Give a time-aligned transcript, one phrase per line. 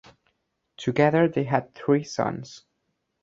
[0.77, 2.65] Together they had three sons.